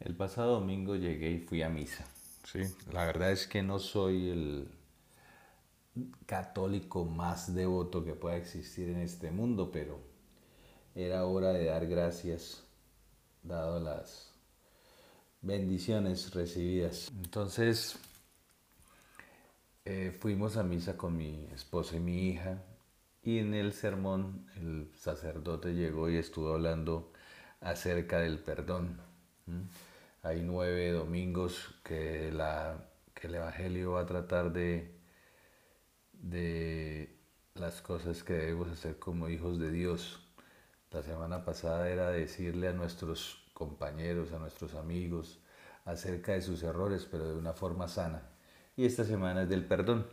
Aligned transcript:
El 0.00 0.14
pasado 0.14 0.60
domingo 0.60 0.94
llegué 0.96 1.30
y 1.32 1.38
fui 1.40 1.62
a 1.62 1.68
misa. 1.68 2.06
¿sí? 2.44 2.60
La 2.92 3.04
verdad 3.04 3.32
es 3.32 3.46
que 3.46 3.62
no 3.62 3.78
soy 3.78 4.30
el 4.30 4.68
católico 6.26 7.04
más 7.04 7.54
devoto 7.54 8.04
que 8.04 8.14
pueda 8.14 8.36
existir 8.36 8.88
en 8.90 9.00
este 9.00 9.30
mundo, 9.30 9.70
pero 9.72 9.98
era 10.94 11.24
hora 11.26 11.52
de 11.52 11.64
dar 11.64 11.86
gracias, 11.86 12.64
dado 13.42 13.80
las 13.80 14.32
bendiciones 15.42 16.32
recibidas. 16.34 17.10
Entonces, 17.16 17.98
eh, 19.84 20.16
fuimos 20.18 20.56
a 20.56 20.62
misa 20.62 20.96
con 20.96 21.16
mi 21.16 21.46
esposa 21.54 21.96
y 21.96 22.00
mi 22.00 22.28
hija, 22.28 22.62
y 23.22 23.38
en 23.38 23.54
el 23.54 23.72
sermón 23.72 24.46
el 24.56 24.90
sacerdote 24.96 25.74
llegó 25.74 26.08
y 26.08 26.16
estuvo 26.16 26.52
hablando 26.52 27.12
acerca 27.60 28.20
del 28.20 28.38
perdón. 28.38 29.07
Hay 30.22 30.42
nueve 30.42 30.90
domingos 30.92 31.74
que, 31.84 32.30
la, 32.32 32.84
que 33.14 33.28
el 33.28 33.36
Evangelio 33.36 33.92
va 33.92 34.02
a 34.02 34.06
tratar 34.06 34.52
de, 34.52 34.94
de 36.12 37.16
las 37.54 37.80
cosas 37.82 38.22
que 38.22 38.34
debemos 38.34 38.68
hacer 38.68 38.98
como 38.98 39.28
hijos 39.28 39.58
de 39.58 39.70
Dios. 39.70 40.20
La 40.90 41.02
semana 41.02 41.44
pasada 41.44 41.88
era 41.88 42.10
decirle 42.10 42.68
a 42.68 42.72
nuestros 42.72 43.44
compañeros, 43.52 44.32
a 44.32 44.38
nuestros 44.38 44.74
amigos, 44.74 45.38
acerca 45.84 46.32
de 46.32 46.42
sus 46.42 46.62
errores, 46.62 47.06
pero 47.10 47.28
de 47.28 47.36
una 47.36 47.52
forma 47.52 47.88
sana. 47.88 48.22
Y 48.76 48.86
esta 48.86 49.04
semana 49.04 49.42
es 49.42 49.48
del 49.48 49.64
perdón. 49.64 50.06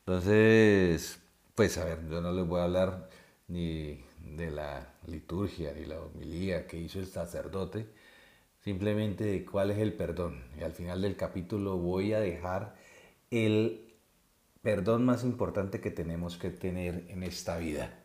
Entonces, 0.00 1.18
pues 1.54 1.76
a 1.78 1.84
ver, 1.84 2.08
yo 2.08 2.20
no 2.20 2.32
les 2.32 2.46
voy 2.46 2.60
a 2.60 2.64
hablar 2.64 3.10
ni 3.48 4.04
de 4.20 4.50
la 4.50 4.94
liturgia 5.06 5.72
ni 5.72 5.84
la 5.84 6.00
homilía 6.00 6.66
que 6.66 6.78
hizo 6.78 6.98
el 6.98 7.06
sacerdote, 7.06 7.86
simplemente 8.62 9.24
de 9.24 9.44
cuál 9.44 9.70
es 9.70 9.78
el 9.78 9.94
perdón. 9.94 10.44
Y 10.58 10.62
al 10.62 10.72
final 10.72 11.02
del 11.02 11.16
capítulo 11.16 11.76
voy 11.76 12.12
a 12.12 12.20
dejar 12.20 12.74
el 13.30 13.94
perdón 14.62 15.04
más 15.04 15.24
importante 15.24 15.80
que 15.80 15.90
tenemos 15.90 16.36
que 16.36 16.50
tener 16.50 17.06
en 17.08 17.22
esta 17.22 17.58
vida. 17.58 18.04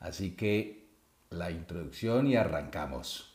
Así 0.00 0.36
que 0.36 0.88
la 1.30 1.50
introducción 1.50 2.26
y 2.26 2.36
arrancamos. 2.36 3.32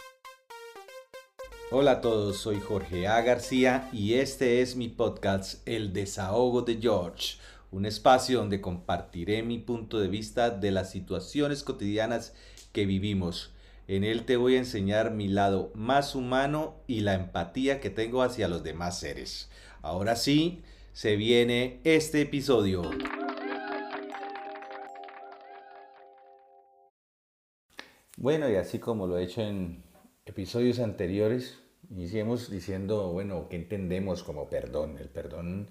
Hola 1.72 1.92
a 1.92 2.02
todos, 2.02 2.38
soy 2.38 2.59
Jorge 2.59 3.08
A. 3.08 3.22
García 3.22 3.90
y 3.94 4.16
este 4.16 4.62
es 4.62 4.75
mi 4.75 4.88
podcast 4.88 5.68
El 5.68 5.94
desahogo 5.94 6.64
de 6.64 6.78
George 6.78 7.38
un 7.72 7.86
espacio 7.86 8.39
donde 8.39 8.62
compartiré 8.62 9.44
mi 9.44 9.59
punto 9.59 10.00
de 10.00 10.08
vista 10.08 10.50
de 10.50 10.72
las 10.72 10.89
situaciones 10.89 11.64
cotidianas 11.64 12.34
que 12.72 12.86
vivimos. 12.86 13.53
En 13.88 14.03
él 14.03 14.25
te 14.25 14.38
voy 14.38 14.56
a 14.56 14.59
enseñar 14.59 15.12
mi 15.12 15.28
lado 15.28 15.72
más 15.75 16.16
humano 16.16 16.75
y 16.88 17.02
la 17.02 17.16
empatía 17.16 17.80
que 17.80 17.90
tengo 17.90 18.22
hacia 18.22 18.47
los 18.47 18.64
demás 18.64 19.00
seres. 19.00 19.50
Ahora 19.81 20.16
sí, 20.16 20.64
se 20.94 21.16
viene 21.16 21.80
este 21.84 22.22
episodio. 22.22 22.84
Bueno, 28.17 28.50
y 28.50 28.56
así 28.56 28.80
como 28.80 29.08
lo 29.08 29.17
he 29.17 29.23
hecho 29.23 29.42
en 29.42 29.81
episodios 30.25 30.80
anteriores, 30.80 31.58
iniciemos 31.90 32.52
diciendo, 32.52 33.14
bueno, 33.14 33.47
¿qué 33.50 33.56
entendemos 33.56 34.23
como 34.23 34.50
perdón? 34.50 34.97
El 35.00 35.08
perdón 35.08 35.70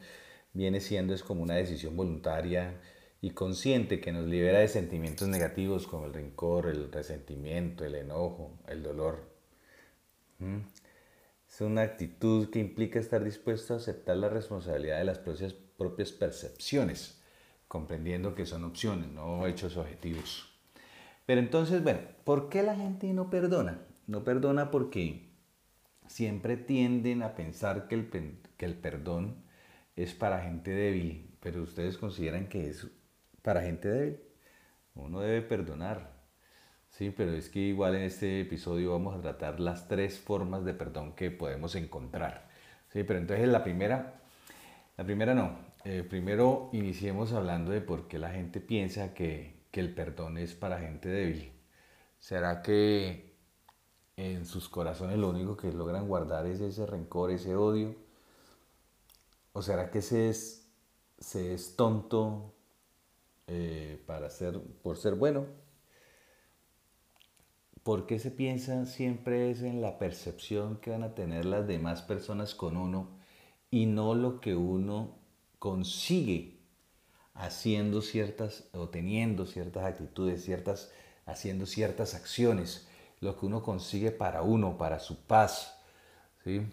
viene 0.58 0.80
siendo 0.80 1.14
es 1.14 1.22
como 1.22 1.44
una 1.44 1.54
decisión 1.54 1.96
voluntaria 1.96 2.80
y 3.20 3.30
consciente 3.30 4.00
que 4.00 4.10
nos 4.10 4.26
libera 4.26 4.58
de 4.58 4.66
sentimientos 4.66 5.28
negativos 5.28 5.86
como 5.86 6.06
el 6.06 6.12
rencor, 6.12 6.66
el 6.66 6.90
resentimiento, 6.90 7.84
el 7.84 7.94
enojo, 7.94 8.58
el 8.66 8.82
dolor. 8.82 9.20
¿Mm? 10.40 10.58
Es 11.48 11.60
una 11.60 11.82
actitud 11.82 12.50
que 12.50 12.58
implica 12.58 12.98
estar 12.98 13.22
dispuesto 13.22 13.74
a 13.74 13.76
aceptar 13.76 14.16
la 14.16 14.28
responsabilidad 14.28 14.98
de 14.98 15.04
las 15.04 15.20
propias, 15.20 15.52
propias 15.52 16.10
percepciones, 16.10 17.22
comprendiendo 17.68 18.34
que 18.34 18.44
son 18.44 18.64
opciones, 18.64 19.08
no 19.08 19.46
hechos 19.46 19.76
objetivos. 19.76 20.52
Pero 21.24 21.40
entonces, 21.40 21.84
bueno, 21.84 22.00
¿por 22.24 22.48
qué 22.48 22.64
la 22.64 22.74
gente 22.74 23.12
no 23.12 23.30
perdona? 23.30 23.78
No 24.08 24.24
perdona 24.24 24.72
porque 24.72 25.28
siempre 26.08 26.56
tienden 26.56 27.22
a 27.22 27.36
pensar 27.36 27.86
que 27.86 27.94
el, 27.94 28.40
que 28.56 28.66
el 28.66 28.74
perdón 28.74 29.46
es 29.98 30.14
para 30.14 30.40
gente 30.42 30.70
débil, 30.70 31.28
pero 31.40 31.62
ustedes 31.62 31.98
consideran 31.98 32.48
que 32.48 32.68
es 32.68 32.86
para 33.42 33.62
gente 33.62 33.88
débil. 33.88 34.20
Uno 34.94 35.20
debe 35.20 35.42
perdonar. 35.42 36.12
Sí, 36.90 37.10
pero 37.10 37.32
es 37.32 37.48
que 37.48 37.58
igual 37.58 37.96
en 37.96 38.02
este 38.02 38.40
episodio 38.40 38.92
vamos 38.92 39.16
a 39.16 39.20
tratar 39.20 39.58
las 39.58 39.88
tres 39.88 40.18
formas 40.18 40.64
de 40.64 40.72
perdón 40.74 41.14
que 41.14 41.32
podemos 41.32 41.74
encontrar. 41.74 42.48
Sí, 42.92 43.02
pero 43.02 43.18
entonces 43.18 43.48
la 43.48 43.64
primera, 43.64 44.20
la 44.96 45.04
primera 45.04 45.34
no. 45.34 45.58
Eh, 45.84 46.04
primero 46.08 46.70
iniciemos 46.72 47.32
hablando 47.32 47.72
de 47.72 47.80
por 47.80 48.06
qué 48.08 48.18
la 48.18 48.30
gente 48.30 48.60
piensa 48.60 49.14
que, 49.14 49.64
que 49.72 49.80
el 49.80 49.94
perdón 49.94 50.38
es 50.38 50.54
para 50.54 50.78
gente 50.78 51.08
débil. 51.08 51.52
¿Será 52.20 52.62
que 52.62 53.34
en 54.16 54.46
sus 54.46 54.68
corazones 54.68 55.18
lo 55.18 55.30
único 55.30 55.56
que 55.56 55.72
logran 55.72 56.06
guardar 56.08 56.46
es 56.46 56.60
ese 56.60 56.86
rencor, 56.86 57.32
ese 57.32 57.56
odio? 57.56 58.07
¿O 59.58 59.62
será 59.62 59.90
que 59.90 60.02
se 60.02 60.28
es, 60.28 60.70
se 61.18 61.52
es 61.52 61.74
tonto 61.74 62.54
eh, 63.48 64.00
para 64.06 64.30
ser, 64.30 64.60
por 64.84 64.96
ser 64.96 65.16
bueno? 65.16 65.46
¿Por 67.82 68.06
qué 68.06 68.20
se 68.20 68.30
piensa 68.30 68.86
siempre 68.86 69.50
es 69.50 69.62
en 69.62 69.80
la 69.80 69.98
percepción 69.98 70.76
que 70.76 70.90
van 70.90 71.02
a 71.02 71.16
tener 71.16 71.44
las 71.44 71.66
demás 71.66 72.02
personas 72.02 72.54
con 72.54 72.76
uno 72.76 73.18
y 73.68 73.86
no 73.86 74.14
lo 74.14 74.40
que 74.40 74.54
uno 74.54 75.18
consigue 75.58 76.60
haciendo 77.34 78.00
ciertas 78.00 78.68
o 78.72 78.90
teniendo 78.90 79.44
ciertas 79.44 79.86
actitudes, 79.86 80.44
ciertas, 80.44 80.92
haciendo 81.26 81.66
ciertas 81.66 82.14
acciones, 82.14 82.86
lo 83.18 83.36
que 83.36 83.46
uno 83.46 83.64
consigue 83.64 84.12
para 84.12 84.42
uno, 84.42 84.78
para 84.78 85.00
su 85.00 85.26
paz, 85.26 85.80
¿sí? 86.44 86.64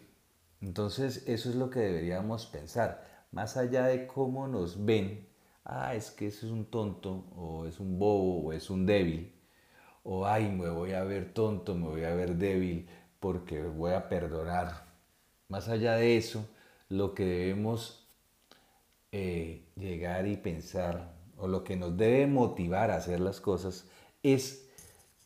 Entonces 0.62 1.24
eso 1.28 1.50
es 1.50 1.56
lo 1.56 1.70
que 1.70 1.80
deberíamos 1.80 2.46
pensar, 2.46 3.06
más 3.32 3.58
allá 3.58 3.86
de 3.86 4.08
cómo 4.08 4.48
nos 4.48 4.86
ven, 4.86 5.28
ah, 5.64 5.94
es 5.96 6.12
que 6.12 6.28
ese 6.28 6.46
es 6.46 6.52
un 6.52 6.66
tonto, 6.66 7.26
o 7.36 7.66
es 7.66 7.80
un 7.80 8.00
bobo, 8.00 8.48
o 8.48 8.54
es 8.54 8.70
un 8.70 8.86
débil, 8.86 9.34
o 10.04 10.26
ay, 10.26 10.50
me 10.50 10.70
voy 10.70 10.94
a 10.94 11.04
ver 11.04 11.34
tonto, 11.34 11.76
me 11.76 11.88
voy 11.88 12.04
a 12.04 12.14
ver 12.14 12.36
débil, 12.36 12.88
porque 13.20 13.64
voy 13.64 13.94
a 13.94 14.08
perdonar. 14.08 14.86
Más 15.50 15.68
allá 15.68 15.96
de 15.96 16.18
eso, 16.18 16.48
lo 16.90 17.14
que 17.14 17.26
debemos 17.26 18.08
eh, 19.12 19.68
llegar 19.76 20.28
y 20.28 20.38
pensar, 20.38 21.16
o 21.38 21.48
lo 21.48 21.64
que 21.64 21.76
nos 21.76 21.98
debe 21.98 22.28
motivar 22.28 22.92
a 22.92 22.98
hacer 22.98 23.20
las 23.20 23.42
cosas, 23.42 23.88
es 24.24 24.70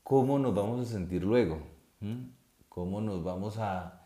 cómo 0.03 0.39
nos 0.39 0.55
vamos 0.55 0.87
a 0.87 0.91
sentir 0.91 1.23
luego, 1.23 1.59
cómo 2.67 3.01
nos 3.01 3.23
vamos 3.23 3.57
a 3.57 3.98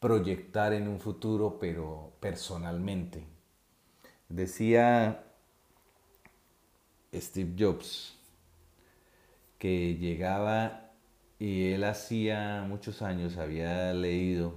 proyectar 0.00 0.72
en 0.72 0.88
un 0.88 0.98
futuro, 0.98 1.58
pero 1.60 2.12
personalmente. 2.20 3.24
Decía 4.28 5.24
Steve 7.14 7.54
Jobs 7.58 8.16
que 9.58 9.96
llegaba 9.96 10.92
y 11.38 11.72
él 11.72 11.84
hacía 11.84 12.64
muchos 12.66 13.02
años 13.02 13.36
había 13.36 13.92
leído 13.92 14.54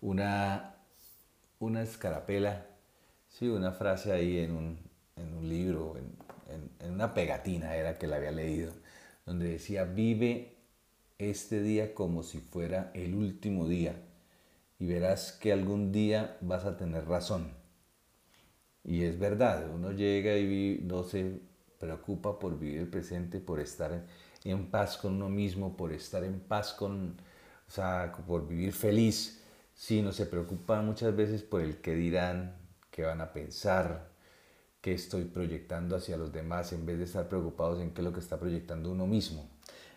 una, 0.00 0.76
una 1.58 1.82
escarapela, 1.82 2.66
sí, 3.28 3.48
una 3.48 3.72
frase 3.72 4.12
ahí 4.12 4.38
en 4.38 4.52
un, 4.52 4.78
en 5.16 5.34
un 5.34 5.48
libro, 5.48 5.96
en, 5.96 6.70
en 6.80 6.92
una 6.92 7.12
pegatina 7.14 7.74
era 7.76 7.98
que 7.98 8.06
la 8.06 8.16
había 8.16 8.30
leído, 8.32 8.72
donde 9.24 9.48
decía, 9.48 9.84
vive 9.84 10.56
este 11.18 11.62
día 11.62 11.94
como 11.94 12.22
si 12.22 12.38
fuera 12.38 12.90
el 12.94 13.14
último 13.14 13.66
día 13.66 13.96
y 14.78 14.86
verás 14.86 15.32
que 15.32 15.52
algún 15.52 15.92
día 15.92 16.36
vas 16.40 16.64
a 16.64 16.76
tener 16.76 17.06
razón. 17.06 17.52
Y 18.84 19.02
es 19.04 19.18
verdad, 19.18 19.68
uno 19.74 19.92
llega 19.92 20.36
y 20.36 20.80
no 20.84 21.02
se 21.02 21.40
preocupa 21.78 22.38
por 22.38 22.58
vivir 22.58 22.80
el 22.80 22.88
presente, 22.88 23.40
por 23.40 23.60
estar 23.60 24.06
en 24.44 24.70
paz 24.70 24.96
con 24.96 25.14
uno 25.14 25.28
mismo, 25.28 25.76
por 25.76 25.92
estar 25.92 26.24
en 26.24 26.40
paz 26.40 26.72
con, 26.72 27.16
o 27.66 27.70
sea, 27.70 28.12
por 28.26 28.46
vivir 28.46 28.72
feliz, 28.72 29.42
sino 29.74 30.12
se 30.12 30.26
preocupa 30.26 30.80
muchas 30.82 31.14
veces 31.16 31.42
por 31.42 31.60
el 31.60 31.80
que 31.80 31.94
dirán, 31.94 32.56
qué 32.90 33.02
van 33.02 33.20
a 33.20 33.32
pensar, 33.32 34.08
qué 34.80 34.94
estoy 34.94 35.24
proyectando 35.24 35.96
hacia 35.96 36.16
los 36.16 36.32
demás, 36.32 36.72
en 36.72 36.86
vez 36.86 36.98
de 36.98 37.04
estar 37.04 37.28
preocupados 37.28 37.80
en 37.80 37.90
qué 37.92 38.02
es 38.02 38.04
lo 38.04 38.12
que 38.12 38.20
está 38.20 38.38
proyectando 38.38 38.92
uno 38.92 39.06
mismo. 39.06 39.50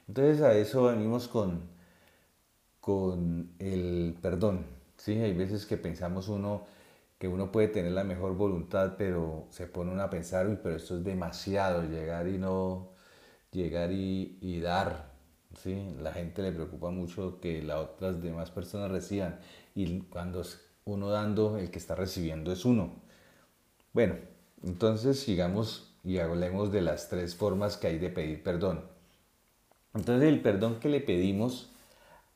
Entonces 0.08 0.42
a 0.42 0.54
eso 0.54 0.86
venimos 0.86 1.28
con, 1.28 1.70
con 2.80 3.52
el 3.60 4.18
perdón. 4.22 4.66
¿sí? 4.98 5.14
Hay 5.14 5.34
veces 5.34 5.66
que 5.66 5.78
pensamos 5.78 6.28
uno 6.28 6.66
que 7.20 7.28
uno 7.28 7.52
puede 7.52 7.68
tener 7.68 7.92
la 7.92 8.06
mejor 8.06 8.36
voluntad, 8.36 8.96
pero 8.98 9.46
se 9.52 9.68
pone 9.68 9.92
uno 9.92 10.02
a 10.02 10.10
pensar, 10.10 10.48
uy, 10.48 10.58
pero 10.64 10.78
esto 10.78 10.98
es 10.98 11.04
demasiado, 11.04 11.84
llegar 11.84 12.30
y 12.30 12.38
no, 12.38 12.92
llegar 13.52 13.92
y, 13.92 14.60
dar, 14.62 15.12
¿sí? 15.62 15.96
La 16.02 16.14
gente 16.14 16.42
le 16.42 16.54
preocupa 16.54 16.92
mucho 16.92 17.40
que 17.42 17.62
las 17.62 17.80
otras 17.80 18.22
demás 18.22 18.52
personas 18.52 18.90
reciban 18.90 19.40
y 19.76 20.00
cuando 20.04 20.44
uno 20.86 21.10
dando, 21.10 21.58
el 21.58 21.70
que 21.72 21.80
está 21.80 21.94
recibiendo 21.94 22.54
es 22.54 22.64
uno. 22.64 22.94
Bueno, 23.92 24.16
entonces 24.64 25.20
sigamos 25.20 25.94
y 26.06 26.20
hablemos 26.20 26.72
de 26.72 26.82
las 26.82 27.10
tres 27.10 27.36
formas 27.36 27.76
que 27.76 27.88
hay 27.88 28.00
de 28.00 28.10
pedir 28.10 28.44
perdón. 28.44 28.86
Entonces 29.94 30.30
el 30.30 30.42
perdón 30.42 30.80
que 30.80 30.88
le 30.88 31.02
pedimos 31.02 31.72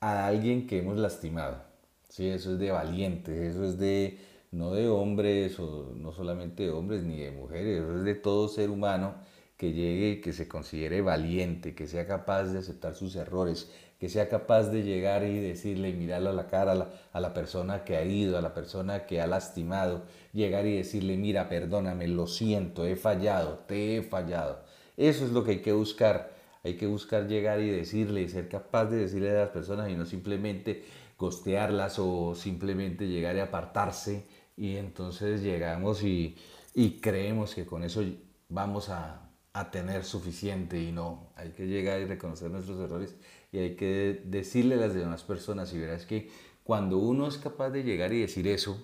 a 0.04 0.28
alguien 0.28 0.68
que 0.68 0.80
hemos 0.80 0.98
lastimado, 0.98 1.64
¿sí? 2.10 2.28
eso 2.28 2.54
es 2.54 2.60
de 2.60 2.72
valientes, 2.72 3.38
eso 3.38 3.64
es 3.64 3.78
de 3.80 4.18
no 4.52 4.74
de 4.74 4.90
hombres 4.90 5.58
o 5.60 5.94
no 5.96 6.12
solamente 6.12 6.64
de 6.64 6.72
hombres 6.72 7.04
ni 7.04 7.20
de 7.22 7.32
mujeres, 7.32 7.82
eso 7.82 7.98
es 8.00 8.04
de 8.04 8.16
todo 8.16 8.50
ser 8.50 8.70
humano 8.70 9.16
que 9.56 9.72
llegue, 9.72 10.20
que 10.20 10.34
se 10.34 10.50
considere 10.50 11.02
valiente, 11.02 11.74
que 11.74 11.88
sea 11.88 12.06
capaz 12.06 12.46
de 12.46 12.60
aceptar 12.60 12.96
sus 12.96 13.16
errores, 13.16 13.72
que 13.98 14.10
sea 14.10 14.28
capaz 14.28 14.64
de 14.64 14.84
llegar 14.84 15.24
y 15.24 15.40
decirle 15.40 15.90
y 15.90 15.94
mirarle 15.94 16.32
a 16.32 16.34
la 16.34 16.48
cara 16.48 16.74
a 16.74 16.76
la, 16.76 16.90
a 17.14 17.22
la, 17.22 17.34
persona 17.34 17.86
que 17.86 17.96
ha 17.96 18.04
ido, 18.04 18.38
a 18.38 18.42
la 18.42 18.54
persona 18.54 19.06
que 19.06 19.22
ha 19.22 19.28
lastimado, 19.28 20.04
llegar 20.34 20.66
y 20.66 20.76
decirle, 20.76 21.16
mira, 21.16 21.48
perdóname, 21.48 22.10
lo 22.10 22.28
siento, 22.28 22.86
he 22.86 22.98
fallado, 22.98 23.60
te 23.68 23.96
he 23.96 24.02
fallado. 24.02 24.60
Eso 24.98 25.24
es 25.24 25.32
lo 25.32 25.46
que 25.46 25.52
hay 25.52 25.62
que 25.62 25.72
buscar. 25.72 26.43
Hay 26.64 26.76
que 26.78 26.88
buscar 26.88 27.28
llegar 27.28 27.60
y 27.60 27.70
decirle 27.70 28.28
ser 28.30 28.48
capaz 28.48 28.86
de 28.86 28.98
decirle 28.98 29.32
a 29.32 29.46
las 29.46 29.50
personas 29.50 29.90
y 29.90 29.96
no 29.96 30.06
simplemente 30.06 30.84
costearlas 31.18 32.00
o 32.00 32.36
simplemente 32.36 33.08
llegar 33.08 33.36
y 33.36 33.40
apartarse. 33.40 34.26
Y 34.56 34.78
entonces 34.78 35.42
llegamos 35.42 36.04
y, 36.04 36.38
y 36.74 37.00
creemos 37.02 37.54
que 37.54 37.66
con 37.66 37.84
eso 37.84 38.02
vamos 38.50 38.90
a, 38.90 39.30
a 39.52 39.72
tener 39.72 40.06
suficiente. 40.06 40.80
Y 40.80 40.92
no, 40.92 41.32
hay 41.36 41.50
que 41.52 41.68
llegar 41.68 42.00
y 42.02 42.06
reconocer 42.06 42.50
nuestros 42.50 42.80
errores 42.80 43.16
y 43.52 43.60
hay 43.60 43.76
que 43.76 44.22
decirle 44.26 44.76
a 44.76 44.80
las 44.80 44.94
demás 44.94 45.24
personas. 45.24 45.74
Y 45.74 45.80
verás 45.80 46.06
que 46.06 46.30
cuando 46.64 46.98
uno 46.98 47.28
es 47.28 47.38
capaz 47.38 47.72
de 47.72 47.84
llegar 47.84 48.14
y 48.14 48.22
decir 48.22 48.48
eso, 48.48 48.82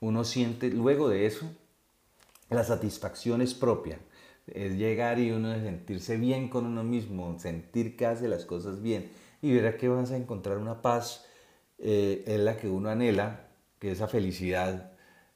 uno 0.00 0.24
siente 0.24 0.70
luego 0.70 1.08
de 1.08 1.26
eso 1.26 1.50
la 2.50 2.64
satisfacción 2.64 3.42
es 3.42 3.54
propia, 3.54 3.98
es 4.46 4.76
llegar 4.76 5.18
y 5.18 5.30
uno 5.30 5.54
sentirse 5.54 6.16
bien 6.16 6.48
con 6.48 6.66
uno 6.66 6.84
mismo, 6.84 7.38
sentir 7.38 7.96
que 7.96 8.06
hace 8.06 8.28
las 8.28 8.44
cosas 8.44 8.82
bien 8.82 9.10
y 9.42 9.52
verá 9.52 9.76
que 9.76 9.88
vas 9.88 10.10
a 10.10 10.16
encontrar 10.16 10.58
una 10.58 10.82
paz 10.82 11.26
eh, 11.78 12.24
en 12.26 12.44
la 12.44 12.56
que 12.56 12.68
uno 12.68 12.88
anhela, 12.88 13.48
que 13.78 13.90
esa 13.90 14.08
felicidad, 14.08 14.92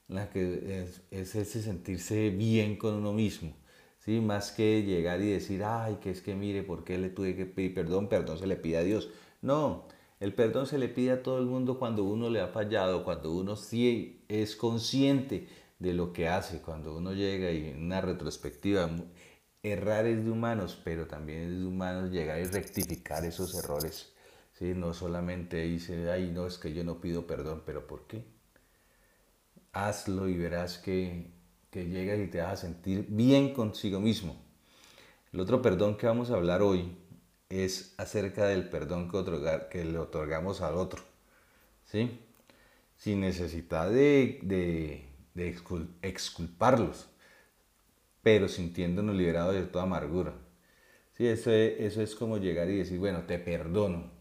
la 0.07 0.29
que 0.29 0.81
es, 0.81 1.01
es 1.11 1.35
ese 1.35 1.61
sentirse 1.61 2.29
bien 2.31 2.75
con 2.77 2.95
uno 2.95 3.13
mismo. 3.13 3.53
¿sí? 3.99 4.19
Más 4.19 4.51
que 4.51 4.83
llegar 4.83 5.21
y 5.21 5.31
decir, 5.31 5.63
ay, 5.63 5.97
que 6.01 6.11
es 6.11 6.21
que 6.21 6.35
mire, 6.35 6.63
¿por 6.63 6.83
qué 6.83 6.97
le 6.97 7.09
tuve 7.09 7.35
que 7.35 7.45
pedir 7.45 7.73
perdón? 7.73 8.09
Perdón 8.09 8.39
se 8.39 8.47
le 8.47 8.55
pide 8.55 8.77
a 8.77 8.83
Dios. 8.83 9.09
No, 9.41 9.85
el 10.19 10.33
perdón 10.33 10.67
se 10.67 10.77
le 10.77 10.87
pide 10.89 11.11
a 11.11 11.23
todo 11.23 11.39
el 11.39 11.45
mundo 11.45 11.79
cuando 11.79 12.03
uno 12.03 12.29
le 12.29 12.41
ha 12.41 12.47
fallado, 12.47 13.03
cuando 13.03 13.31
uno 13.31 13.55
sí 13.55 14.23
es 14.27 14.55
consciente 14.55 15.47
de 15.79 15.93
lo 15.93 16.13
que 16.13 16.27
hace, 16.27 16.61
cuando 16.61 16.95
uno 16.95 17.13
llega 17.13 17.51
y 17.51 17.69
en 17.69 17.85
una 17.85 18.01
retrospectiva, 18.01 18.89
errar 19.63 20.05
es 20.05 20.23
de 20.23 20.31
humanos, 20.31 20.79
pero 20.83 21.07
también 21.07 21.43
es 21.43 21.59
de 21.59 21.65
humanos 21.65 22.11
llegar 22.11 22.39
y 22.39 22.45
rectificar 22.45 23.25
esos 23.25 23.55
errores. 23.55 24.13
¿sí? 24.53 24.73
No 24.75 24.93
solamente 24.93 25.61
dice, 25.63 26.11
ay, 26.11 26.31
no, 26.31 26.47
es 26.47 26.57
que 26.57 26.73
yo 26.73 26.83
no 26.83 27.01
pido 27.01 27.25
perdón, 27.27 27.63
pero 27.65 27.87
¿por 27.87 28.07
qué? 28.07 28.25
Hazlo 29.73 30.27
y 30.27 30.37
verás 30.37 30.77
que 30.77 31.39
que 31.71 31.87
llegas 31.87 32.19
y 32.19 32.27
te 32.27 32.41
vas 32.41 32.53
a 32.53 32.57
sentir 32.57 33.05
bien 33.09 33.53
consigo 33.53 33.99
mismo. 33.99 34.35
El 35.31 35.39
otro 35.39 35.61
perdón 35.61 35.97
que 35.97 36.07
vamos 36.07 36.31
a 36.31 36.35
hablar 36.35 36.61
hoy 36.61 36.97
es 37.49 37.93
acerca 37.97 38.47
del 38.47 38.69
perdón 38.69 39.09
que, 39.09 39.67
que 39.69 39.85
le 39.85 39.99
otorgamos 39.99 40.61
al 40.61 40.75
otro. 40.75 41.03
¿sí? 41.85 42.19
Sin 42.97 43.21
necesidad 43.21 43.89
de, 43.89 44.39
de, 44.43 45.08
de 45.39 45.55
exculparlos, 46.01 47.09
pero 48.21 48.47
sintiéndonos 48.47 49.15
liberados 49.15 49.55
de 49.55 49.63
toda 49.63 49.85
amargura. 49.85 50.33
¿sí? 51.13 51.27
Eso, 51.27 51.51
es, 51.51 51.79
eso 51.79 52.01
es 52.01 52.15
como 52.15 52.37
llegar 52.37 52.69
y 52.69 52.77
decir, 52.77 52.99
bueno, 52.99 53.23
te 53.23 53.39
perdono. 53.39 54.11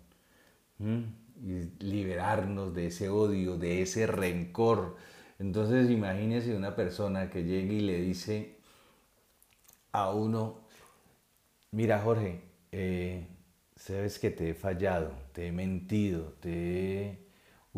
Y 0.81 1.85
liberarnos 1.85 2.75
de 2.75 2.87
ese 2.87 3.09
odio, 3.09 3.57
de 3.57 3.83
ese 3.83 4.07
rencor, 4.07 4.97
entonces 5.39 5.91
imagínese 5.91 6.55
una 6.57 6.75
persona 6.75 7.31
que 7.31 7.45
llegue 7.45 7.75
y 7.75 7.81
le 7.81 8.01
dice 8.01 8.57
a 9.93 10.11
uno, 10.13 10.61
mira 11.71 12.01
Jorge, 12.01 12.41
eh, 12.73 13.27
sabes 13.77 14.19
que 14.19 14.31
te 14.31 14.51
he 14.51 14.55
fallado, 14.55 15.13
te 15.33 15.47
he 15.49 15.53
mentido, 15.53 16.35
te 16.41 16.51
he 16.51 17.28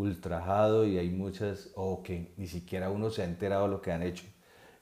ultrajado 0.00 0.86
y 0.86 0.98
hay 0.98 1.10
muchas, 1.10 1.70
o 1.74 2.02
que 2.02 2.32
ni 2.36 2.46
siquiera 2.46 2.90
uno 2.90 3.10
se 3.10 3.22
ha 3.22 3.24
enterado 3.24 3.64
de 3.64 3.70
lo 3.70 3.82
que 3.82 3.92
han 3.92 4.02
hecho. 4.02 4.24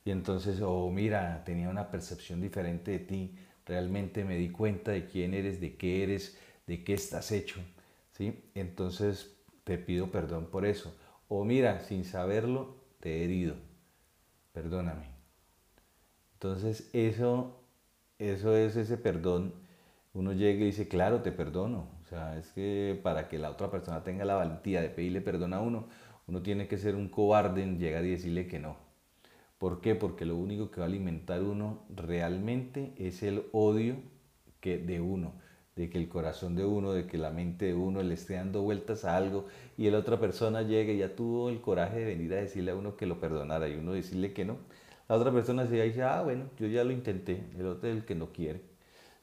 Y 0.04 0.10
entonces, 0.10 0.60
o 0.62 0.90
mira, 0.90 1.42
tenía 1.44 1.68
una 1.68 1.90
percepción 1.90 2.40
diferente 2.40 2.92
de 2.92 2.98
ti, 3.00 3.38
realmente 3.66 4.24
me 4.24 4.36
di 4.36 4.50
cuenta 4.50 4.92
de 4.92 5.06
quién 5.06 5.34
eres, 5.34 5.60
de 5.60 5.76
qué 5.76 6.02
eres, 6.02 6.38
de 6.66 6.84
qué 6.84 6.94
estás 6.94 7.32
hecho. 7.32 7.60
¿sí? 8.12 8.50
Entonces 8.54 9.36
te 9.64 9.78
pido 9.78 10.10
perdón 10.10 10.46
por 10.46 10.64
eso. 10.66 10.94
O 11.28 11.44
mira, 11.44 11.80
sin 11.80 12.04
saberlo, 12.04 12.76
te 13.00 13.18
he 13.18 13.24
herido, 13.24 13.56
perdóname. 14.52 15.06
Entonces 16.34 16.88
eso, 16.92 17.60
eso 18.18 18.56
es 18.56 18.76
ese 18.76 18.96
perdón. 18.96 19.54
Uno 20.14 20.32
llega 20.32 20.62
y 20.62 20.66
dice, 20.66 20.88
claro, 20.88 21.22
te 21.22 21.32
perdono. 21.32 21.88
O 22.02 22.06
sea, 22.06 22.38
es 22.38 22.52
que 22.52 22.98
para 23.02 23.28
que 23.28 23.38
la 23.38 23.50
otra 23.50 23.70
persona 23.70 24.02
tenga 24.04 24.24
la 24.24 24.34
valentía 24.34 24.80
de 24.82 24.90
pedirle 24.90 25.20
perdón 25.20 25.54
a 25.54 25.60
uno, 25.60 25.88
uno 26.26 26.42
tiene 26.42 26.68
que 26.68 26.78
ser 26.78 26.94
un 26.96 27.08
cobarde 27.08 27.62
en 27.62 27.78
llegar 27.78 28.04
y 28.04 28.10
decirle 28.10 28.46
que 28.46 28.58
no. 28.58 28.76
¿Por 29.58 29.80
qué? 29.80 29.94
Porque 29.94 30.24
lo 30.24 30.36
único 30.36 30.70
que 30.70 30.80
va 30.80 30.86
a 30.86 30.88
alimentar 30.88 31.42
uno 31.42 31.84
realmente 31.94 32.94
es 32.96 33.22
el 33.22 33.44
odio 33.52 33.96
que 34.60 34.78
de 34.78 35.00
uno 35.00 35.34
de 35.78 35.88
que 35.90 35.98
el 35.98 36.08
corazón 36.08 36.56
de 36.56 36.64
uno, 36.64 36.92
de 36.92 37.06
que 37.06 37.18
la 37.18 37.30
mente 37.30 37.66
de 37.66 37.74
uno 37.74 38.02
le 38.02 38.14
esté 38.14 38.34
dando 38.34 38.62
vueltas 38.62 39.04
a 39.04 39.16
algo 39.16 39.46
y 39.76 39.88
la 39.90 39.98
otra 39.98 40.18
persona 40.18 40.62
llegue 40.62 40.94
y 40.94 40.98
ya 40.98 41.14
tuvo 41.14 41.48
el 41.50 41.60
coraje 41.60 42.00
de 42.00 42.04
venir 42.04 42.32
a 42.34 42.36
decirle 42.36 42.72
a 42.72 42.74
uno 42.74 42.96
que 42.96 43.06
lo 43.06 43.20
perdonara 43.20 43.68
y 43.68 43.76
uno 43.76 43.92
decirle 43.92 44.32
que 44.32 44.44
no. 44.44 44.58
La 45.08 45.14
otra 45.16 45.32
persona 45.32 45.66
se 45.66 45.80
dice, 45.80 46.02
ah, 46.02 46.22
bueno, 46.22 46.50
yo 46.58 46.66
ya 46.66 46.84
lo 46.84 46.90
intenté, 46.92 47.44
el 47.56 47.66
otro 47.66 47.88
es 47.88 47.96
el 47.96 48.04
que 48.04 48.14
no 48.16 48.32
quiere. 48.32 48.60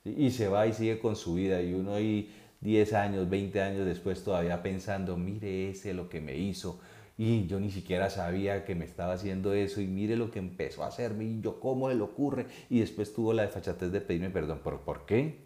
Y 0.06 0.31
se 0.31 0.48
va 0.48 0.68
y 0.68 0.74
sigue 0.74 1.00
con 1.00 1.16
su 1.16 1.34
vida 1.36 1.62
y 1.62 1.74
uno 1.74 1.96
ahí 1.96 2.31
10 2.62 2.94
años, 2.94 3.30
20 3.30 3.62
años 3.62 3.86
después 3.86 4.24
todavía 4.24 4.63
pensando, 4.63 5.18
mire 5.18 5.69
ese 5.69 5.94
lo 5.94 6.10
que 6.10 6.22
me 6.22 6.38
hizo, 6.38 6.80
y 7.18 7.47
yo 7.47 7.59
ni 7.59 7.71
siquiera 7.71 8.09
sabía 8.09 8.66
que 8.66 8.76
me 8.76 8.85
estaba 8.85 9.14
haciendo 9.14 9.54
eso 9.54 9.81
y 9.81 9.88
mire 9.88 10.18
lo 10.18 10.31
que 10.31 10.40
empezó 10.40 10.83
a 10.83 10.88
hacerme 10.88 11.24
y 11.26 11.42
yo 11.42 11.59
cómo 11.59 11.90
le 11.90 12.02
ocurre 12.02 12.47
y 12.69 12.80
después 12.80 13.14
tuvo 13.14 13.33
la 13.33 13.44
desfachatez 13.44 13.92
de 13.92 14.02
pedirme 14.02 14.30
perdón. 14.30 14.62
¿Pero 14.64 14.83
por 14.83 15.06
qué? 15.06 15.45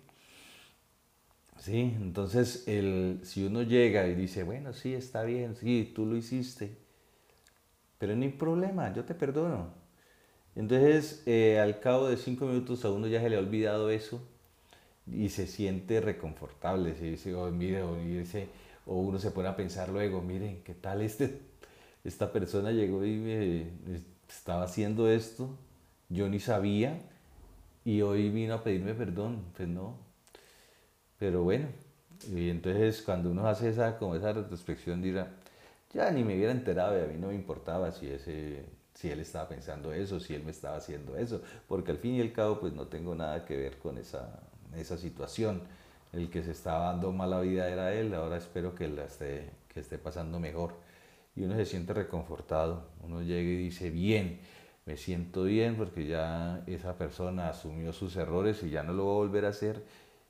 ¿sí? 1.60 1.94
Entonces, 2.02 2.68
el, 2.68 3.20
si 3.24 3.46
uno 3.46 3.62
llega 3.64 4.08
y 4.08 4.16
dice, 4.16 4.44
bueno, 4.44 4.74
sí, 4.74 4.94
está 4.94 5.24
bien, 5.24 5.56
sí, 5.56 5.92
tú 5.96 6.06
lo 6.06 6.16
hiciste, 6.18 6.78
pero 7.98 8.16
no 8.16 8.24
hay 8.24 8.30
problema, 8.30 8.94
yo 8.94 9.04
te 9.06 9.14
perdono. 9.14 9.74
Entonces, 10.56 11.24
eh, 11.26 11.60
al 11.60 11.80
cabo 11.80 12.08
de 12.08 12.18
cinco 12.18 12.46
minutos 12.46 12.84
a 12.86 12.92
uno 12.92 13.08
ya 13.08 13.22
se 13.22 13.30
le 13.30 13.36
ha 13.38 13.40
olvidado 13.40 13.90
eso 13.92 14.22
y 15.14 15.30
se 15.30 15.48
siente 15.48 16.02
reconfortable, 16.02 16.96
se 16.96 17.06
dice, 17.06 17.34
oh, 17.36 17.50
mire, 17.52 17.84
o, 17.84 17.98
o 18.86 18.96
uno 18.96 19.20
se 19.20 19.32
pone 19.32 19.50
a 19.50 19.56
pensar 19.56 19.90
luego, 19.90 20.22
miren, 20.22 20.64
¿qué 20.64 20.74
tal 20.74 21.02
este, 21.02 21.40
esta 22.04 22.32
persona 22.32 22.72
llegó 22.72 23.06
y 23.06 23.18
me, 23.18 23.68
estaba 24.28 24.64
haciendo 24.64 25.10
esto? 25.10 25.58
Yo 26.10 26.28
ni 26.30 26.40
sabía 26.40 27.00
y 27.86 28.02
hoy 28.02 28.30
vino 28.30 28.56
a 28.56 28.64
pedirme 28.64 28.94
perdón. 28.94 29.44
Pues 29.56 29.68
no, 29.68 29.98
pero 31.20 31.44
bueno, 31.44 31.68
y 32.34 32.50
entonces 32.50 33.02
cuando 33.02 33.30
uno 33.32 33.48
hace 33.48 33.70
esa, 33.70 33.98
como 33.98 34.16
esa 34.16 34.34
retrospección 34.34 35.02
dirá, 35.02 35.36
ya 35.94 36.12
ni 36.12 36.24
me 36.24 36.36
hubiera 36.36 36.52
enterado 36.52 36.98
y 36.98 37.04
a 37.04 37.08
mí 37.08 37.18
no 37.20 37.28
me 37.28 37.36
importaba 37.36 37.92
si, 37.92 38.08
ese, 38.08 38.66
si 38.94 39.10
él 39.10 39.20
estaba 39.20 39.50
pensando 39.50 39.94
eso, 39.94 40.20
si 40.20 40.34
él 40.36 40.44
me 40.44 40.52
estaba 40.52 40.78
haciendo 40.78 41.18
eso, 41.18 41.42
porque 41.68 41.92
al 41.92 41.98
fin 41.98 42.16
y 42.16 42.22
al 42.22 42.32
cabo 42.32 42.60
pues 42.60 42.74
no 42.74 42.88
tengo 42.88 43.16
nada 43.16 43.46
que 43.46 43.58
ver 43.58 43.78
con 43.78 43.98
esa, 43.98 44.40
esa 44.76 44.98
situación. 44.98 45.62
El 46.14 46.30
que 46.30 46.44
se 46.44 46.52
estaba 46.52 46.86
dando 46.92 47.12
mala 47.12 47.42
vida 47.42 47.70
era 47.70 47.94
él, 47.94 48.14
ahora 48.14 48.38
espero 48.38 48.74
que, 48.74 48.88
la 48.88 49.06
esté, 49.06 49.50
que 49.68 49.80
esté 49.80 49.98
pasando 49.98 50.40
mejor. 50.40 50.74
Y 51.36 51.44
uno 51.44 51.56
se 51.56 51.66
siente 51.66 51.94
reconfortado, 51.94 52.90
uno 53.02 53.22
llega 53.22 53.50
y 53.50 53.58
dice, 53.58 53.90
bien, 53.92 54.40
me 54.86 54.98
siento 54.98 55.44
bien 55.44 55.76
porque 55.76 56.08
ya 56.08 56.64
esa 56.68 56.98
persona 56.98 57.50
asumió 57.50 57.94
sus 57.94 58.16
errores 58.16 58.64
y 58.64 58.72
ya 58.72 58.84
no 58.84 58.94
lo 58.94 59.06
va 59.06 59.12
a 59.12 59.16
volver 59.16 59.46
a 59.46 59.50
hacer 59.50 59.84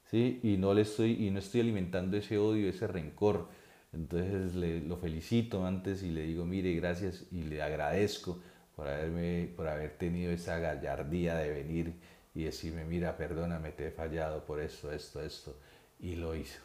¿sí? 0.10 0.39
Y 0.43 0.58
no, 0.58 0.74
le 0.74 0.81
estoy, 0.81 1.25
y 1.25 1.31
no 1.31 1.39
estoy 1.39 1.62
alimentando 1.62 2.17
ese 2.17 2.38
odio, 2.38 2.69
ese 2.69 2.88
rencor. 2.88 3.48
Entonces 3.93 4.55
le, 4.55 4.81
lo 4.81 4.98
felicito 4.98 5.65
antes 5.65 6.03
y 6.03 6.12
le 6.12 6.24
digo, 6.24 6.46
mire, 6.46 6.74
gracias 6.75 7.25
y 7.31 7.43
le 7.43 7.62
agradezco 7.62 8.39
por, 8.75 8.88
haberme, 8.88 9.50
por 9.55 9.67
haber 9.67 9.98
tenido 9.98 10.31
esa 10.31 10.60
gallardía 10.60 11.36
de 11.36 11.50
venir 11.51 11.93
y 12.39 12.46
decirme, 12.46 12.86
mira, 12.86 13.17
perdóname, 13.17 13.72
te 13.72 13.88
he 13.88 13.91
fallado 13.91 14.46
por 14.46 14.62
esto, 14.62 14.91
esto, 14.91 15.22
esto. 15.22 15.55
y 16.00 16.15
lo 16.15 16.36
hizo. 16.36 16.60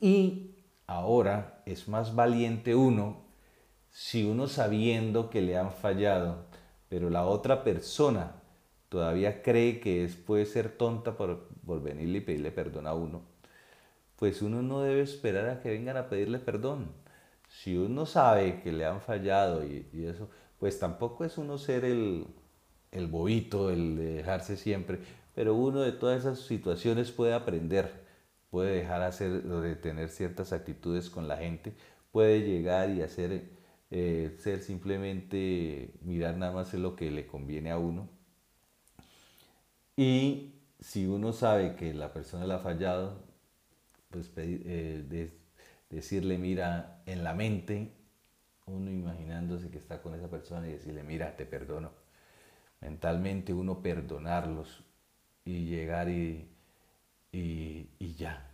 Y 0.00 0.56
ahora 0.86 1.62
es 1.66 1.86
más 1.86 2.14
valiente 2.14 2.74
uno 2.74 3.22
si 3.90 4.24
uno 4.24 4.48
sabiendo 4.48 5.28
que 5.28 5.42
le 5.42 5.58
han 5.58 5.70
fallado, 5.70 6.46
pero 6.88 7.10
la 7.10 7.26
otra 7.26 7.62
persona 7.62 8.36
todavía 8.88 9.42
cree 9.42 9.80
que 9.80 10.04
es, 10.04 10.16
puede 10.16 10.46
ser 10.46 10.70
tonta 10.78 11.14
por, 11.14 11.48
por 11.66 11.82
venirle 11.82 12.18
y 12.18 12.20
pedirle 12.22 12.50
perdón 12.50 12.86
a 12.86 12.94
uno, 12.94 13.20
pues 14.16 14.40
uno 14.40 14.62
no 14.62 14.80
debe 14.80 15.02
esperar 15.02 15.48
a 15.50 15.60
que 15.60 15.70
vengan 15.70 15.98
a 15.98 16.08
pedirle 16.08 16.38
perdón. 16.38 16.90
Si 17.48 17.76
uno 17.76 18.06
sabe 18.06 18.62
que 18.62 18.72
le 18.72 18.86
han 18.86 19.02
fallado 19.02 19.62
y, 19.66 19.86
eso, 20.06 20.30
pues 20.58 20.78
tampoco 20.78 21.24
es 21.24 21.36
uno 21.36 21.58
ser 21.58 21.84
el, 21.84 22.26
el 22.92 23.06
bobito, 23.08 23.70
el 23.70 23.96
de 23.96 24.14
dejarse 24.14 24.56
siempre, 24.56 25.00
pero 25.34 25.54
uno 25.54 25.80
de 25.80 25.92
todas 25.92 26.20
esas 26.20 26.40
situaciones 26.40 27.10
puede 27.10 27.34
aprender, 27.34 27.90
puede 28.50 28.76
dejar 28.76 29.02
hacer 29.02 29.42
de 29.42 29.76
tener 29.76 30.10
ciertas 30.10 30.52
actitudes 30.52 31.10
con 31.10 31.26
la 31.28 31.38
gente, 31.38 31.74
puede 32.12 32.40
llegar 32.42 32.90
y 32.90 33.02
hacer, 33.02 33.50
eh, 33.90 34.36
ser 34.38 34.60
simplemente 34.60 35.94
mirar 36.02 36.36
nada 36.36 36.52
más 36.52 36.72
lo 36.74 36.96
que 36.96 37.10
le 37.10 37.26
conviene 37.26 37.70
a 37.70 37.78
uno. 37.78 38.08
Y 39.96 40.54
si 40.80 41.06
uno 41.06 41.32
sabe 41.32 41.76
que 41.76 41.94
la 41.94 42.12
persona 42.12 42.46
le 42.46 42.54
ha 42.54 42.58
fallado, 42.58 43.22
pues 44.10 44.30
eh, 44.36 45.30
decirle, 45.90 46.38
mira, 46.38 47.02
en 47.06 47.24
la 47.24 47.34
mente, 47.34 47.92
uno 48.66 48.90
imaginándose 48.90 49.70
que 49.70 49.78
está 49.78 50.02
con 50.02 50.14
esa 50.14 50.28
persona 50.28 50.68
y 50.68 50.72
decirle, 50.72 51.02
mira, 51.02 51.36
te 51.36 51.46
perdono. 51.46 52.01
Mentalmente 52.82 53.54
uno 53.54 53.80
perdonarlos 53.80 54.84
y 55.44 55.66
llegar 55.66 56.08
y, 56.08 56.48
y, 57.32 58.14
ya, 58.16 58.50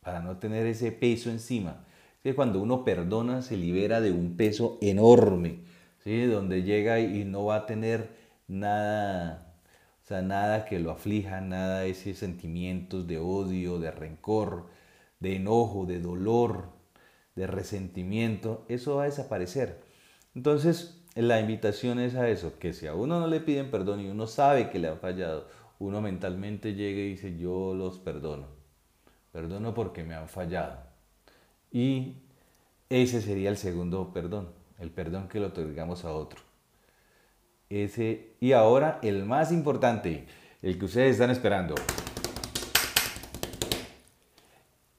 para 0.00 0.20
no 0.20 0.38
tener 0.38 0.66
ese 0.66 0.92
peso 0.92 1.30
encima. 1.30 1.84
que 2.22 2.34
cuando 2.34 2.60
uno 2.60 2.84
perdona 2.84 3.42
se 3.42 3.56
libera 3.56 4.00
de 4.00 4.10
un 4.12 4.36
peso 4.36 4.78
enorme, 4.80 5.60
¿sí? 6.02 6.24
donde 6.26 6.62
llega 6.64 7.00
y 7.00 7.24
no 7.24 7.44
va 7.44 7.56
a 7.56 7.66
tener 7.66 8.10
nada, 8.48 9.54
o 10.02 10.06
sea, 10.06 10.22
nada 10.22 10.64
que 10.64 10.80
lo 10.80 10.90
aflija, 10.90 11.40
nada 11.40 11.80
de 11.80 11.90
esos 11.90 12.18
sentimientos 12.18 13.06
de 13.06 13.18
odio, 13.18 13.78
de 13.78 13.90
rencor, 13.90 14.66
de 15.20 15.36
enojo, 15.36 15.86
de 15.86 16.00
dolor, 16.00 16.70
de 17.36 17.46
resentimiento, 17.46 18.64
eso 18.68 18.96
va 18.96 19.04
a 19.04 19.06
desaparecer. 19.06 19.80
Entonces, 20.34 20.97
la 21.26 21.40
invitación 21.40 21.98
es 21.98 22.14
a 22.14 22.28
eso, 22.28 22.58
que 22.58 22.72
si 22.72 22.86
a 22.86 22.94
uno 22.94 23.18
no 23.18 23.26
le 23.26 23.40
piden 23.40 23.70
perdón 23.70 24.00
y 24.00 24.08
uno 24.08 24.26
sabe 24.26 24.70
que 24.70 24.78
le 24.78 24.88
han 24.88 24.98
fallado, 24.98 25.48
uno 25.78 26.00
mentalmente 26.00 26.74
llegue 26.74 27.06
y 27.06 27.10
dice, 27.10 27.36
yo 27.36 27.74
los 27.74 27.98
perdono. 27.98 28.46
Perdono 29.32 29.74
porque 29.74 30.04
me 30.04 30.14
han 30.14 30.28
fallado. 30.28 30.78
Y 31.72 32.14
ese 32.88 33.20
sería 33.20 33.50
el 33.50 33.56
segundo 33.56 34.12
perdón, 34.12 34.48
el 34.78 34.90
perdón 34.90 35.28
que 35.28 35.40
le 35.40 35.46
otorgamos 35.46 36.04
a 36.04 36.12
otro. 36.12 36.40
Ese, 37.68 38.34
y 38.40 38.52
ahora 38.52 38.98
el 39.02 39.24
más 39.24 39.52
importante, 39.52 40.26
el 40.62 40.78
que 40.78 40.84
ustedes 40.86 41.12
están 41.12 41.30
esperando 41.30 41.74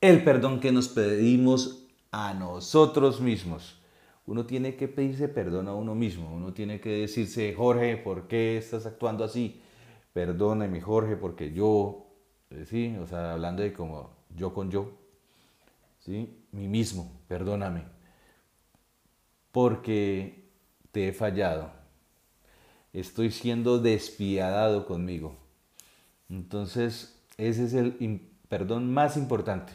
el 0.02 0.24
perdón 0.24 0.60
que 0.62 0.72
nos 0.72 0.88
pedimos 0.88 1.84
a 2.12 2.34
nosotros 2.34 3.20
mismos. 3.20 3.79
Uno 4.30 4.46
tiene 4.46 4.76
que 4.76 4.88
pedirse 4.88 5.28
perdón 5.28 5.68
a 5.70 5.74
uno 5.74 5.96
mismo, 5.96 6.32
uno 6.32 6.54
tiene 6.54 6.80
que 6.80 6.92
decirse, 6.92 7.52
Jorge, 7.56 7.98
¿por 7.98 8.28
qué 8.28 8.58
estás 8.58 8.86
actuando 8.86 9.24
así? 9.24 9.60
Perdóname, 10.14 10.82
Jorge, 10.82 11.16
porque 11.16 11.52
yo, 11.52 12.06
eh, 12.52 12.64
sí, 12.70 12.96
o 13.02 13.08
sea, 13.08 13.34
hablando 13.34 13.64
de 13.64 13.74
como 13.74 14.12
yo 14.36 14.54
con 14.54 14.70
yo, 14.70 14.92
sí, 15.98 16.44
mí 16.52 16.68
mismo, 16.68 17.12
perdóname, 17.28 17.86
porque 19.52 20.52
te 20.92 21.08
he 21.08 21.12
fallado, 21.12 21.72
estoy 22.94 23.32
siendo 23.32 23.80
despiadado 23.80 24.86
conmigo. 24.86 25.38
Entonces, 26.30 27.20
ese 27.38 27.66
es 27.66 27.74
el 27.74 28.22
perdón 28.48 28.94
más 28.94 29.18
importante. 29.18 29.74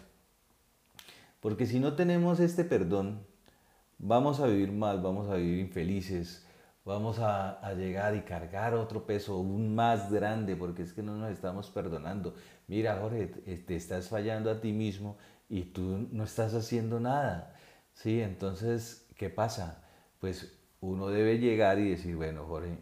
Porque 1.40 1.66
si 1.66 1.80
no 1.80 1.94
tenemos 1.94 2.38
este 2.38 2.62
perdón, 2.62 3.33
vamos 3.98 4.40
a 4.40 4.46
vivir 4.46 4.72
mal, 4.72 5.00
vamos 5.00 5.28
a 5.28 5.36
vivir 5.36 5.58
infelices, 5.58 6.46
vamos 6.84 7.18
a, 7.20 7.60
llegar 7.74 8.14
y 8.14 8.20
cargar 8.22 8.74
otro 8.74 9.06
peso 9.06 9.34
aún 9.34 9.74
más 9.74 10.12
grande, 10.12 10.56
porque 10.56 10.82
es 10.82 10.92
que 10.92 11.02
no 11.02 11.16
nos 11.16 11.30
estamos 11.30 11.70
perdonando. 11.70 12.34
Mira, 12.66 12.98
Jorge, 13.00 13.26
te 13.26 13.76
estás 13.76 14.08
fallando 14.08 14.50
a 14.50 14.60
ti 14.60 14.72
mismo 14.72 15.16
y 15.48 15.62
tú 15.64 16.08
no 16.12 16.24
estás 16.24 16.54
haciendo 16.54 17.00
nada. 17.00 17.54
¿Sí? 17.94 18.20
Entonces, 18.20 19.06
¿qué 19.16 19.30
pasa? 19.30 19.84
Pues 20.20 20.58
uno 20.80 21.08
debe 21.08 21.38
llegar 21.38 21.78
y 21.78 21.90
decir, 21.90 22.16
bueno, 22.16 22.44
Jorge, 22.46 22.78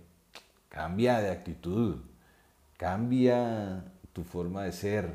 cambia 0.69 1.21
de 1.21 1.31
actitud, 1.31 2.01
cambia 2.77 3.85
tu 4.13 4.25
forma 4.25 4.65
de 4.65 4.73
ser, 4.73 5.15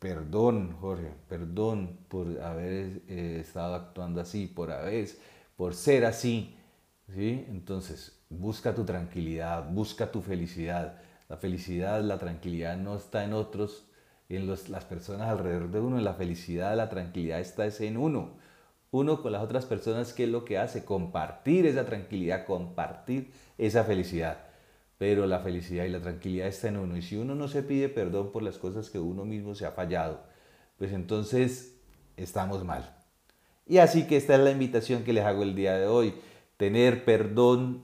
Perdón, 0.00 0.76
Jorge, 0.80 1.12
perdón 1.28 1.98
por 2.08 2.40
haber 2.40 3.02
eh, 3.06 3.38
estado 3.40 3.74
actuando 3.74 4.20
así, 4.22 4.46
por 4.46 4.72
haber, 4.72 5.06
por 5.56 5.74
ser 5.74 6.06
así. 6.06 6.56
¿sí? 7.14 7.44
Entonces, 7.48 8.18
busca 8.30 8.74
tu 8.74 8.84
tranquilidad, 8.84 9.70
busca 9.70 10.10
tu 10.10 10.22
felicidad. 10.22 10.96
La 11.28 11.36
felicidad, 11.36 12.02
la 12.02 12.18
tranquilidad 12.18 12.78
no 12.78 12.96
está 12.96 13.24
en 13.24 13.34
otros, 13.34 13.88
en 14.30 14.48
las 14.48 14.84
personas 14.86 15.28
alrededor 15.28 15.70
de 15.70 15.80
uno. 15.80 15.98
La 16.00 16.14
felicidad, 16.14 16.74
la 16.76 16.88
tranquilidad 16.88 17.40
está 17.40 17.66
en 17.66 17.98
uno. 17.98 18.38
Uno 18.92 19.22
con 19.22 19.32
las 19.32 19.42
otras 19.42 19.66
personas, 19.66 20.14
¿qué 20.14 20.24
es 20.24 20.30
lo 20.30 20.46
que 20.46 20.58
hace? 20.58 20.84
Compartir 20.84 21.66
esa 21.66 21.84
tranquilidad, 21.84 22.46
compartir 22.46 23.32
esa 23.58 23.84
felicidad 23.84 24.49
pero 25.00 25.26
la 25.26 25.40
felicidad 25.40 25.86
y 25.86 25.88
la 25.88 26.02
tranquilidad 26.02 26.46
está 26.46 26.68
en 26.68 26.76
uno. 26.76 26.94
Y 26.94 27.00
si 27.00 27.16
uno 27.16 27.34
no 27.34 27.48
se 27.48 27.62
pide 27.62 27.88
perdón 27.88 28.32
por 28.32 28.42
las 28.42 28.58
cosas 28.58 28.90
que 28.90 28.98
uno 28.98 29.24
mismo 29.24 29.54
se 29.54 29.64
ha 29.64 29.70
fallado, 29.70 30.20
pues 30.76 30.92
entonces 30.92 31.80
estamos 32.18 32.64
mal. 32.64 32.98
Y 33.66 33.78
así 33.78 34.06
que 34.06 34.18
esta 34.18 34.34
es 34.34 34.40
la 34.40 34.50
invitación 34.50 35.02
que 35.02 35.14
les 35.14 35.24
hago 35.24 35.42
el 35.42 35.54
día 35.54 35.78
de 35.78 35.86
hoy, 35.86 36.16
tener 36.58 37.06
perdón 37.06 37.82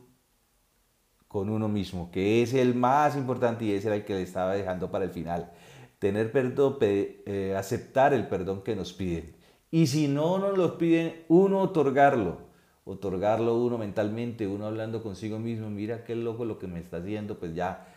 con 1.26 1.48
uno 1.48 1.68
mismo, 1.68 2.10
que 2.10 2.42
es 2.42 2.52
el 2.52 2.74
más 2.74 3.16
importante 3.16 3.64
y 3.64 3.72
ese 3.72 3.86
era 3.86 3.96
el 3.96 4.04
que 4.04 4.12
le 4.12 4.20
estaba 4.20 4.52
dejando 4.52 4.90
para 4.90 5.06
el 5.06 5.10
final. 5.10 5.52
Tener 5.98 6.30
perdón, 6.32 6.76
eh, 6.82 7.54
aceptar 7.56 8.12
el 8.12 8.28
perdón 8.28 8.60
que 8.60 8.76
nos 8.76 8.92
piden. 8.92 9.34
Y 9.70 9.86
si 9.86 10.06
no 10.06 10.36
nos 10.36 10.58
lo 10.58 10.76
piden, 10.76 11.24
uno 11.28 11.62
otorgarlo 11.62 12.45
otorgarlo 12.86 13.56
uno 13.58 13.78
mentalmente, 13.78 14.46
uno 14.46 14.66
hablando 14.66 15.02
consigo 15.02 15.38
mismo, 15.40 15.68
mira 15.68 16.04
qué 16.04 16.14
loco 16.14 16.44
lo 16.44 16.58
que 16.58 16.68
me 16.68 16.78
está 16.78 16.98
haciendo, 16.98 17.36
pues 17.38 17.54
ya, 17.54 17.88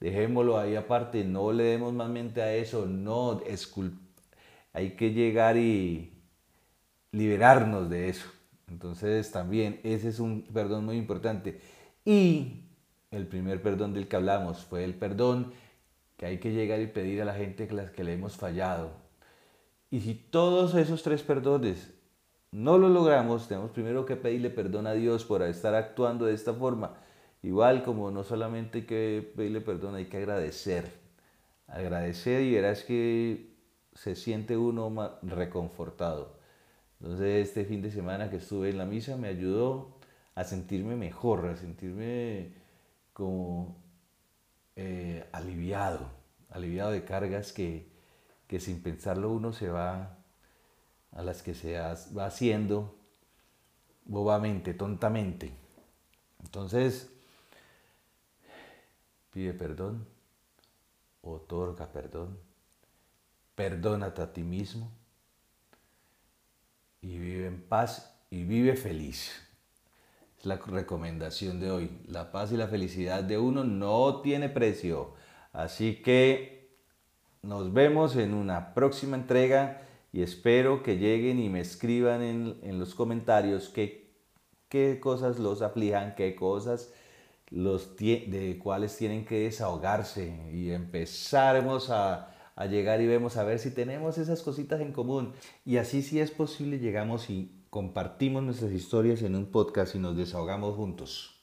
dejémoslo 0.00 0.58
ahí 0.58 0.74
aparte, 0.74 1.22
no 1.22 1.52
le 1.52 1.64
demos 1.64 1.92
más 1.92 2.08
mente 2.08 2.40
a 2.40 2.54
eso, 2.54 2.86
no, 2.86 3.42
hay 4.72 4.90
que 4.92 5.12
llegar 5.12 5.58
y 5.58 6.12
liberarnos 7.12 7.90
de 7.90 8.08
eso. 8.08 8.26
Entonces 8.68 9.30
también 9.30 9.80
ese 9.82 10.08
es 10.08 10.18
un 10.18 10.42
perdón 10.42 10.86
muy 10.86 10.96
importante. 10.96 11.60
Y 12.04 12.62
el 13.10 13.26
primer 13.26 13.60
perdón 13.62 13.92
del 13.92 14.08
que 14.08 14.16
hablamos 14.16 14.64
fue 14.64 14.82
el 14.82 14.94
perdón 14.94 15.52
que 16.16 16.24
hay 16.24 16.38
que 16.38 16.52
llegar 16.52 16.80
y 16.80 16.86
pedir 16.86 17.20
a 17.20 17.26
la 17.26 17.34
gente 17.34 17.68
que, 17.68 17.74
las 17.74 17.90
que 17.90 18.02
le 18.02 18.14
hemos 18.14 18.36
fallado. 18.36 18.92
Y 19.90 20.00
si 20.00 20.14
todos 20.14 20.74
esos 20.74 21.02
tres 21.02 21.22
perdones 21.22 21.97
no 22.50 22.78
lo 22.78 22.88
logramos, 22.88 23.48
tenemos 23.48 23.70
primero 23.70 24.06
que 24.06 24.16
pedirle 24.16 24.50
perdón 24.50 24.86
a 24.86 24.94
Dios 24.94 25.24
por 25.24 25.42
estar 25.42 25.74
actuando 25.74 26.26
de 26.26 26.34
esta 26.34 26.54
forma. 26.54 26.94
Igual 27.42 27.84
como 27.84 28.10
no 28.10 28.24
solamente 28.24 28.86
que 28.86 29.32
pedirle 29.36 29.60
perdón, 29.60 29.94
hay 29.96 30.06
que 30.06 30.16
agradecer. 30.18 30.90
Agradecer 31.66 32.42
y 32.42 32.54
verás 32.54 32.84
que 32.84 33.54
se 33.94 34.16
siente 34.16 34.56
uno 34.56 35.18
reconfortado. 35.22 36.38
Entonces 37.00 37.48
este 37.48 37.64
fin 37.64 37.82
de 37.82 37.90
semana 37.90 38.30
que 38.30 38.36
estuve 38.36 38.70
en 38.70 38.78
la 38.78 38.86
misa 38.86 39.16
me 39.16 39.28
ayudó 39.28 39.98
a 40.34 40.44
sentirme 40.44 40.96
mejor, 40.96 41.46
a 41.46 41.56
sentirme 41.56 42.52
como 43.12 43.76
eh, 44.76 45.26
aliviado, 45.32 46.10
aliviado 46.50 46.92
de 46.92 47.04
cargas 47.04 47.52
que, 47.52 47.90
que 48.46 48.60
sin 48.60 48.82
pensarlo 48.82 49.30
uno 49.30 49.52
se 49.52 49.68
va 49.68 50.17
a 51.18 51.22
las 51.24 51.42
que 51.42 51.52
se 51.52 51.76
va 51.76 52.26
haciendo 52.26 52.94
bobamente, 54.04 54.72
tontamente. 54.72 55.52
Entonces, 56.44 57.10
pide 59.32 59.52
perdón, 59.52 60.06
otorga 61.22 61.90
perdón, 61.90 62.38
perdónate 63.56 64.22
a 64.22 64.32
ti 64.32 64.44
mismo 64.44 64.92
y 67.00 67.18
vive 67.18 67.48
en 67.48 67.62
paz 67.62 68.14
y 68.30 68.44
vive 68.44 68.76
feliz. 68.76 69.44
Es 70.38 70.46
la 70.46 70.54
recomendación 70.58 71.58
de 71.58 71.72
hoy. 71.72 72.00
La 72.06 72.30
paz 72.30 72.52
y 72.52 72.56
la 72.56 72.68
felicidad 72.68 73.24
de 73.24 73.38
uno 73.38 73.64
no 73.64 74.20
tiene 74.20 74.48
precio. 74.48 75.14
Así 75.52 76.00
que 76.00 76.56
Nos 77.42 77.72
vemos 77.72 78.16
en 78.16 78.34
una 78.34 78.74
próxima 78.74 79.16
entrega 79.16 79.87
y 80.12 80.22
espero 80.22 80.82
que 80.82 80.96
lleguen 80.96 81.38
y 81.38 81.48
me 81.48 81.60
escriban 81.60 82.22
en, 82.22 82.78
los 82.78 82.94
comentarios 82.94 83.68
qué, 83.68 84.10
qué 84.68 84.98
cosas 85.00 85.38
los 85.38 85.62
aflijan, 85.62 86.14
qué 86.16 86.34
cosas 86.34 86.92
los 87.50 87.96
de 87.96 88.58
cuáles 88.62 88.96
tienen 88.96 89.24
que 89.24 89.40
desahogarse 89.40 90.34
y 90.52 90.70
empezaremos 90.70 91.90
a, 91.90 92.34
a 92.56 92.66
llegar 92.66 93.00
y 93.00 93.06
vemos 93.06 93.36
a 93.36 93.44
ver 93.44 93.58
si 93.58 93.70
tenemos 93.70 94.18
esas 94.18 94.42
cositas 94.42 94.80
en 94.80 94.92
común. 94.92 95.32
Y 95.64 95.76
así 95.76 96.02
si 96.02 96.20
es 96.20 96.30
posible 96.30 96.78
llegamos 96.78 97.30
y 97.30 97.52
compartimos 97.70 98.42
nuestras 98.42 98.72
historias 98.72 99.22
en 99.22 99.34
un 99.34 99.46
podcast 99.46 99.94
y 99.94 99.98
nos 99.98 100.16
desahogamos 100.16 100.74
juntos. 100.74 101.38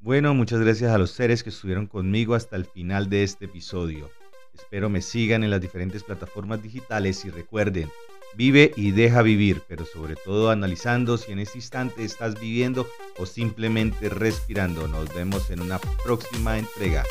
Bueno, 0.00 0.34
muchas 0.34 0.60
gracias 0.60 0.92
a 0.92 0.98
los 0.98 1.10
seres 1.10 1.42
que 1.42 1.50
estuvieron 1.50 1.86
conmigo 1.86 2.34
hasta 2.34 2.56
el 2.56 2.64
final 2.64 3.08
de 3.08 3.24
este 3.24 3.46
episodio. 3.46 4.08
Espero 4.56 4.88
me 4.88 5.02
sigan 5.02 5.44
en 5.44 5.50
las 5.50 5.60
diferentes 5.60 6.02
plataformas 6.02 6.62
digitales 6.62 7.24
y 7.26 7.30
recuerden, 7.30 7.90
vive 8.36 8.72
y 8.74 8.90
deja 8.90 9.20
vivir, 9.20 9.60
pero 9.68 9.84
sobre 9.84 10.16
todo 10.16 10.50
analizando 10.50 11.18
si 11.18 11.32
en 11.32 11.40
este 11.40 11.58
instante 11.58 12.04
estás 12.04 12.40
viviendo 12.40 12.88
o 13.18 13.26
simplemente 13.26 14.08
respirando. 14.08 14.88
Nos 14.88 15.14
vemos 15.14 15.50
en 15.50 15.60
una 15.60 15.78
próxima 16.02 16.58
entrega. 16.58 17.04